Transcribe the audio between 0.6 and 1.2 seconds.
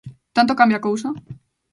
a cousa?